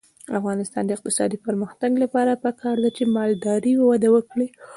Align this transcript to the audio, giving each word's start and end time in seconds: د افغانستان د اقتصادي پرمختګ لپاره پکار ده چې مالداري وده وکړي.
د 0.27 0.31
افغانستان 0.39 0.83
د 0.85 0.91
اقتصادي 0.97 1.37
پرمختګ 1.47 1.91
لپاره 2.03 2.41
پکار 2.45 2.75
ده 2.83 2.89
چې 2.97 3.03
مالداري 3.15 3.73
وده 3.89 4.09
وکړي. 4.15 4.47